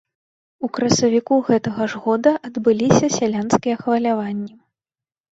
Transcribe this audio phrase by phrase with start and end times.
[0.67, 4.51] У красавіку гэтага ж года адбыліся сялянскія хваляванні.